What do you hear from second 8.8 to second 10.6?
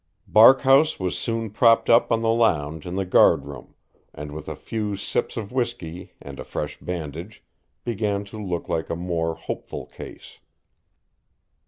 a more hopeful case.